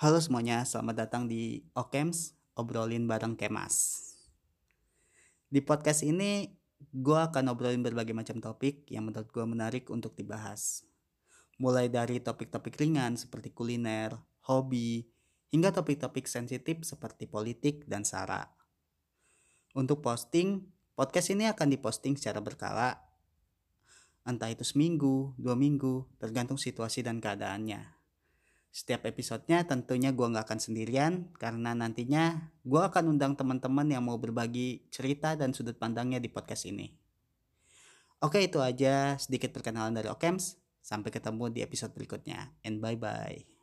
[0.00, 4.00] Halo semuanya, selamat datang di Okems, obrolin bareng Kemas.
[5.44, 6.48] Di podcast ini,
[6.80, 10.88] gue akan obrolin berbagai macam topik yang menurut gue menarik untuk dibahas.
[11.60, 14.16] Mulai dari topik-topik ringan seperti kuliner,
[14.48, 15.04] hobi,
[15.52, 18.48] hingga topik-topik sensitif seperti politik dan sara.
[19.76, 20.64] Untuk posting,
[20.96, 22.96] podcast ini akan diposting secara berkala,
[24.24, 27.99] entah itu seminggu, dua minggu, tergantung situasi dan keadaannya.
[28.70, 34.14] Setiap episodenya tentunya gue nggak akan sendirian karena nantinya gue akan undang teman-teman yang mau
[34.14, 36.86] berbagi cerita dan sudut pandangnya di podcast ini.
[38.22, 40.60] Oke itu aja sedikit perkenalan dari Okems.
[40.80, 42.56] Sampai ketemu di episode berikutnya.
[42.64, 43.59] And bye-bye.